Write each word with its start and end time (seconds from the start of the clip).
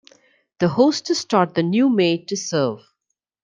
The 0.57 0.67
hostess 0.67 1.25
taught 1.25 1.53
the 1.53 1.61
new 1.61 1.87
maid 1.87 2.29
to 2.29 2.35
serve. 2.35 2.79